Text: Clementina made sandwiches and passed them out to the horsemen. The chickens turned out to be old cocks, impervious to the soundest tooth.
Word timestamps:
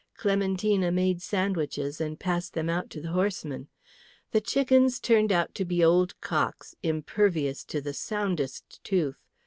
Clementina 0.15 0.91
made 0.91 1.21
sandwiches 1.21 2.01
and 2.01 2.19
passed 2.19 2.55
them 2.55 2.71
out 2.71 2.89
to 2.89 3.01
the 3.01 3.11
horsemen. 3.11 3.67
The 4.31 4.41
chickens 4.41 4.99
turned 4.99 5.31
out 5.31 5.53
to 5.53 5.63
be 5.63 5.83
old 5.83 6.19
cocks, 6.21 6.73
impervious 6.81 7.63
to 7.65 7.81
the 7.81 7.93
soundest 7.93 8.83
tooth. 8.83 9.19